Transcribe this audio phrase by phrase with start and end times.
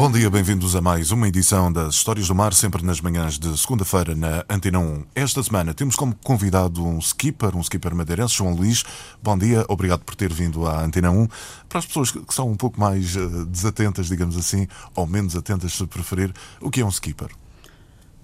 [0.00, 3.54] Bom dia, bem-vindos a mais uma edição das Histórias do Mar, sempre nas manhãs de
[3.58, 5.04] segunda-feira na Antena 1.
[5.14, 8.82] Esta semana temos como convidado um skipper, um skipper madeirense, João Luís.
[9.22, 11.28] Bom dia, obrigado por ter vindo à Antena 1.
[11.68, 14.66] Para as pessoas que são um pouco mais uh, desatentas, digamos assim,
[14.96, 17.28] ou menos atentas, se preferir, o que é um skipper?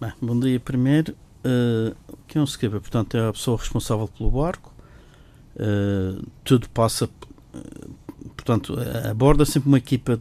[0.00, 1.12] Bem, bom dia primeiro.
[1.44, 2.80] Uh, o que é um skipper?
[2.80, 4.72] Portanto, é a pessoa responsável pelo barco.
[5.54, 7.06] Uh, tudo passa
[8.46, 8.78] portanto,
[9.10, 10.20] aborda sempre uma equipa.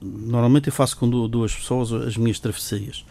[0.00, 3.04] Normalmente eu faço com duas pessoas as minhas travessias,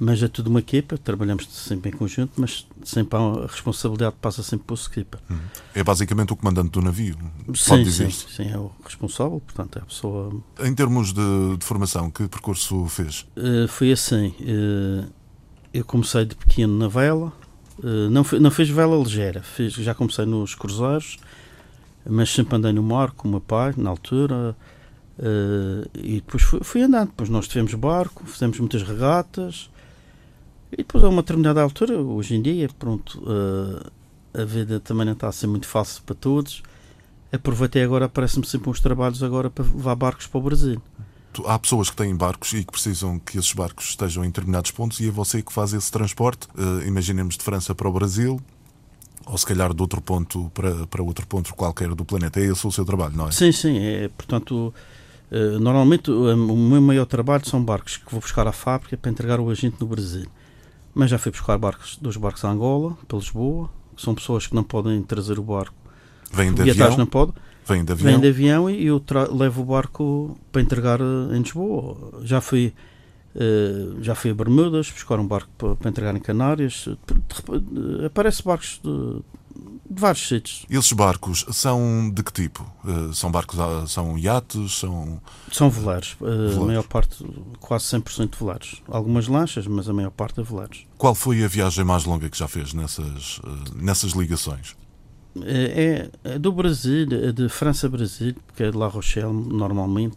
[0.00, 0.96] mas é tudo uma equipa.
[0.96, 5.20] Trabalhamos sempre em conjunto, mas sempre a responsabilidade passa sempre para o skipper.
[5.28, 5.38] Uhum.
[5.74, 7.18] É basicamente o comandante do navio.
[7.54, 10.32] Sim, sim, sim, é o responsável, portanto, é a pessoa.
[10.60, 13.26] Em termos de, de formação, que percurso fez?
[13.36, 14.34] Uh, foi assim.
[14.40, 15.06] Uh,
[15.74, 17.32] eu comecei de pequeno na vela.
[17.78, 21.18] Uh, não, não fez vela ligeira, fiz, já comecei nos cruzeiros
[22.08, 24.56] mas sempre andei no mar com o meu pai, na altura,
[25.18, 27.08] uh, e depois fui, fui, andando.
[27.08, 29.70] Depois nós tivemos barco, fizemos muitas regatas,
[30.72, 33.90] e depois a uma determinada altura, hoje em dia, pronto, uh,
[34.34, 36.62] a vida também não está a ser muito fácil para todos.
[37.32, 40.82] Aproveitei agora, aparecem-me sempre uns trabalhos agora para levar barcos para o Brasil.
[41.44, 44.98] Há pessoas que têm barcos e que precisam que esses barcos estejam em determinados pontos
[45.00, 46.48] e é você que faz esse transporte.
[46.54, 48.40] Uh, imaginemos de França para o Brasil,
[49.28, 52.40] ou se calhar de outro ponto para, para outro ponto qualquer do planeta.
[52.40, 53.30] É esse o seu trabalho, não é?
[53.30, 53.78] Sim, sim.
[53.78, 54.72] É, portanto,
[55.30, 59.10] uh, normalmente o, o meu maior trabalho são barcos que vou buscar à fábrica para
[59.10, 60.26] entregar o agente no Brasil.
[60.94, 64.54] Mas já fui buscar barcos, dois barcos a Angola, para Lisboa, que são pessoas que
[64.54, 65.74] não podem trazer o barco.
[66.32, 66.96] Vêm de avião?
[66.96, 67.32] Não pode.
[67.66, 68.12] Vêm de avião?
[68.12, 72.22] Vêm de avião e eu levo o barco para entregar eh, em Lisboa.
[72.24, 72.72] Já fui
[73.38, 76.88] Uh, já fui a Bermudas buscar um barco para, para entregar em Canárias.
[78.04, 78.90] Aparece barcos de,
[79.88, 80.66] de, vários sítios.
[80.68, 82.68] Esses barcos são de que tipo?
[82.84, 84.80] Uh, são barcos, ah, são iates?
[84.80, 85.20] São,
[85.52, 86.16] são veleiros.
[86.20, 86.60] Uh.
[86.60, 87.24] A maior parte,
[87.60, 88.82] quase 100% veleiros.
[88.88, 90.84] Algumas lanchas, mas a maior parte é veleiros.
[90.96, 93.40] Qual foi a viagem mais longa que já fez nessas,
[93.76, 94.74] nessas ligações?
[95.42, 100.16] É, é do Brasil, é de França a Brasil, porque é de La Rochelle normalmente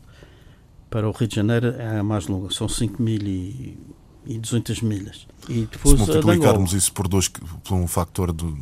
[0.92, 5.26] para o Rio de Janeiro é a mais longa, são 5.200 milhas.
[5.50, 8.60] E depois se multiplicarmos isso por dois, por um factor de, de,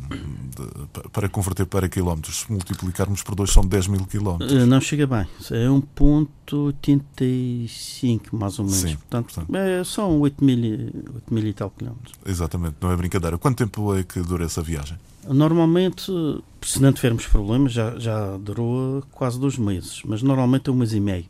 [1.12, 4.52] para converter para quilómetros, se multiplicarmos por dois são 10 mil quilómetros.
[4.52, 8.80] Eh, não chega bem, é 1.85 mais ou menos.
[8.80, 9.56] Sim, portanto, portanto.
[9.56, 12.14] É, são 8 mil, 8 mil e tal quilómetros.
[12.24, 13.36] Exatamente, não é brincadeira.
[13.36, 14.96] Quanto tempo é que dura essa viagem?
[15.28, 16.12] Normalmente,
[16.62, 20.94] se não tivermos problemas, já, já durou quase dois meses, mas normalmente é um mês
[20.94, 21.26] e meio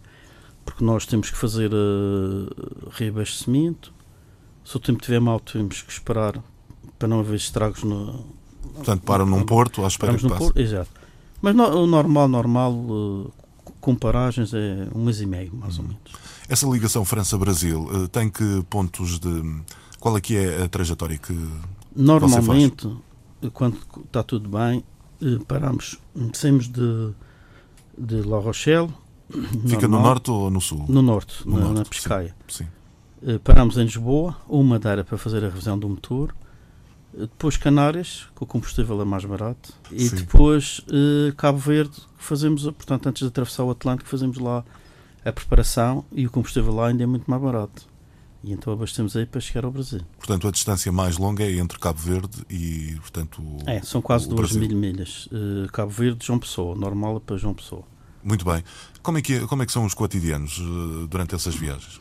[0.64, 3.92] porque nós temos que fazer uh, reabastecimento.
[4.64, 6.42] Se o tempo estiver mal, temos que esperar
[6.98, 8.24] para não haver estragos no.
[8.74, 10.38] Portanto, param num porto à espera que passe.
[10.38, 10.90] Porto, exato.
[11.42, 13.32] Mas no, o normal, normal, uh,
[13.80, 15.88] com paragens, é um mês e meio, mais ou hum.
[15.88, 16.12] menos.
[16.48, 19.62] Essa ligação França-Brasil uh, tem que pontos de.
[19.98, 21.36] Qual é que é a trajetória que.
[21.94, 22.88] Normalmente,
[23.52, 24.84] quando está tudo bem,
[25.46, 25.98] paramos,
[26.32, 27.12] saímos de,
[27.98, 28.90] de La Rochelle,
[29.66, 30.84] Fica no norte ou no sul?
[30.88, 32.34] No norte, no na, norte, na Pescaia.
[32.48, 33.34] Sim, sim.
[33.34, 36.34] Uh, parámos em Lisboa, uma Madeira para fazer a revisão do motor,
[37.14, 40.16] uh, depois Canárias, que o combustível é mais barato, e sim.
[40.16, 44.64] depois uh, Cabo Verde, que fazemos, portanto, antes de atravessar o Atlântico, fazemos lá
[45.22, 47.88] a preparação e o combustível lá ainda é muito mais barato.
[48.42, 50.00] E então abastecemos aí para chegar ao Brasil.
[50.16, 54.26] Portanto, a distância mais longa é entre Cabo Verde e, portanto, o, É, são quase
[54.26, 55.28] duas mil milhas.
[55.74, 57.84] Cabo Verde, João Pessoa, normal é para João Pessoa.
[58.22, 58.62] Muito bem.
[59.02, 62.00] Como é que, é, como é que são os cotidianos uh, durante essas viagens?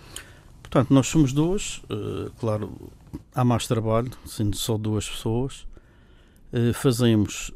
[0.61, 2.91] Portanto, nós somos duas, uh, claro,
[3.33, 5.67] há mais trabalho, sendo só duas pessoas.
[6.51, 7.51] Uh, fazemos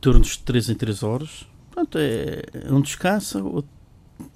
[0.00, 1.46] turnos de 3 em 3 horas.
[1.70, 3.70] Portanto, é, um descansa, outro,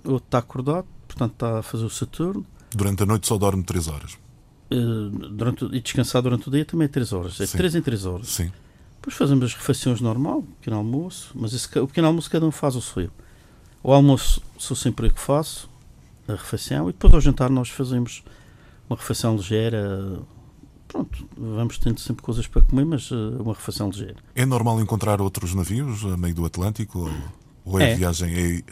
[0.05, 2.47] outro está acordado, portanto está a fazer o seu turno.
[2.75, 4.19] Durante a noite só dorme 3 horas?
[4.69, 7.41] durante, e descansar durante o dia também é 3 horas.
[7.41, 7.59] É Sim.
[7.59, 8.29] 3 em 3 horas.
[8.29, 8.51] Sim.
[8.97, 12.75] Depois fazemos as refeições normal, pequeno almoço, mas esse, o pequeno almoço cada um faz
[12.75, 13.11] o seu.
[13.87, 15.71] O almoço sou sempre eu que faço,
[16.27, 18.25] a refeição, e depois ao jantar nós fazemos
[18.91, 20.19] uma refeição ligeira.
[20.89, 24.17] Pronto, vamos tendo sempre coisas para comer, mas uh, uma refeição ligeira.
[24.35, 26.99] É normal encontrar outros navios a meio do Atlântico?
[26.99, 27.13] Ou,
[27.65, 27.93] ou é, é.
[27.93, 28.63] a viagem é,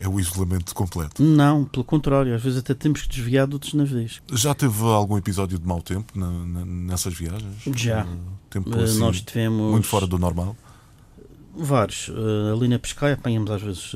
[0.00, 1.22] é o isolamento completo?
[1.22, 4.20] Não, pelo contrário, às vezes até temos que desviar de outros navios.
[4.32, 7.62] Já teve algum episódio de mau tempo na, na, nessas viagens?
[7.76, 8.04] Já.
[8.04, 8.18] Uh,
[8.50, 9.70] tempo assim, nós tivemos.
[9.70, 10.56] Muito fora do normal?
[11.56, 12.10] Vários.
[12.52, 13.94] Ali na Pescaia apanhamos às vezes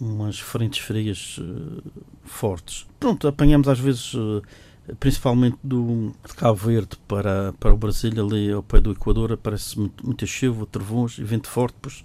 [0.00, 1.82] umas frentes frias uh,
[2.24, 2.86] fortes.
[2.98, 8.50] Pronto, apanhamos às vezes, eh, principalmente do, de Cabo Verde para, para o Brasil, ali
[8.50, 12.04] ao pé do Equador, aparece muito, muita chuva, trovões e vento forte, depois,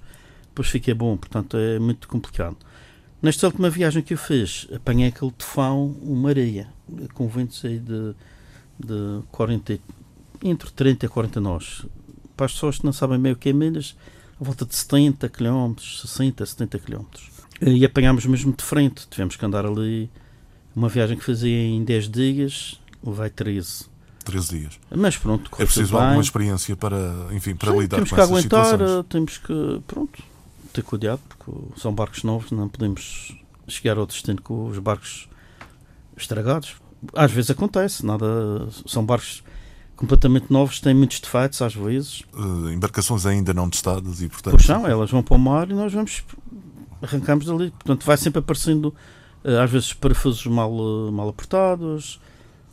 [0.49, 2.57] depois fica bom, portanto é muito complicado.
[3.21, 6.67] Nesta última viagem que eu fiz, apanhei aquele tufão, uma areia,
[7.13, 8.13] com ventos aí de,
[8.77, 9.79] de 40,
[10.43, 11.85] entre 30 e 40 nós.
[12.35, 13.95] Para as pessoas que não sabem bem o que é milhas,
[14.41, 17.05] a volta de 70 km, 60, 70 km.
[17.65, 20.09] E apanhámos mesmo de frente, tivemos que andar ali.
[20.75, 23.85] Uma viagem que fazia em 10 dias, levei 13.
[24.25, 24.79] 13 dias.
[24.95, 26.97] Mas pronto, É preciso alguma experiência para,
[27.31, 29.05] enfim, para Sim, lidar temos com que essas aguentar, situações.
[29.09, 30.23] temos que, pronto,
[30.71, 33.35] ter cuidado, porque são barcos novos, não podemos
[33.67, 35.27] chegar ao destino com os barcos
[36.17, 36.75] estragados.
[37.15, 38.25] Às vezes acontece, nada,
[38.87, 39.43] são barcos
[39.95, 42.23] completamente novos, têm muitos defeitos às vezes.
[42.33, 45.73] Eh, embarcações ainda não testadas e, portanto, Pois são, elas vão para o mar e
[45.73, 46.23] nós vamos,
[47.03, 47.69] arrancamos dali.
[47.71, 48.93] Portanto, vai sempre aparecendo,
[49.43, 52.19] eh, às vezes, parafusos mal, eh, mal apertados,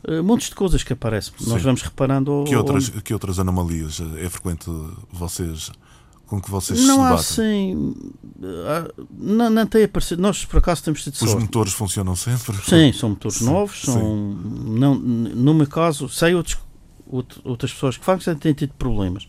[0.07, 1.33] eh, montes de coisas que aparecem.
[1.41, 1.65] Nós Sim.
[1.65, 2.43] vamos reparando.
[2.47, 4.65] que, outras, que outras anomalias é frequente
[5.11, 5.71] vocês
[6.25, 7.93] com que vocês Não se há assim.
[9.19, 10.21] Não, não tem aparecido.
[10.21, 11.41] Nós, por acaso, temos tido Os sorte.
[11.41, 12.55] motores funcionam sempre?
[12.63, 13.81] Sim, são motores Sim, novos.
[13.81, 16.57] São, não, no meu caso, sei outros,
[17.11, 19.27] out- outras pessoas que fazem têm tido problemas.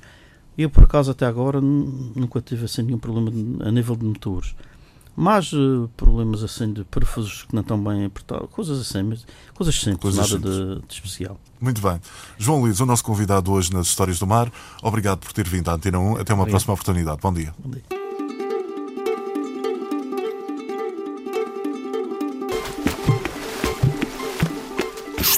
[0.56, 3.30] Eu, por acaso, até agora nu- nunca tive assim, nenhum problema
[3.66, 4.54] a nível de motores.
[5.14, 9.74] Mas eh, problemas assim de parafusos que não estão bem apertados, coisas assim, mas coisas
[9.78, 10.80] simples, Coisas nada simples.
[10.80, 11.38] De, de especial.
[11.60, 12.00] Muito bem.
[12.38, 14.50] João Luís, o nosso convidado hoje nas Histórias do Mar,
[14.82, 16.02] obrigado por ter vindo à Antena 1.
[16.16, 16.48] Até uma Obrigado.
[16.50, 17.18] próxima oportunidade.
[17.20, 17.54] Bom dia.
[17.58, 17.82] Bom dia.